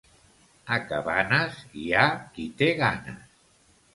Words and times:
A 0.77 0.79
Cabanes, 0.91 1.59
hi 1.81 1.93
ha 1.99 2.07
qui 2.37 2.45
té 2.63 2.73
ganes. 2.83 3.39